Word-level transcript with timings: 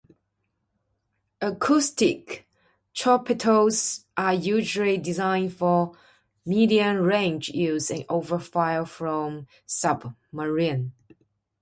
Acoustic 1.41 2.47
torpedoes 2.95 4.03
are 4.17 4.33
usually 4.33 4.97
designed 4.97 5.53
for 5.55 5.95
medium-range 6.43 7.49
use, 7.49 7.91
and 7.91 8.03
often 8.09 8.39
fired 8.39 8.89
from 8.89 9.37
a 9.37 9.45
submarine. 9.67 10.91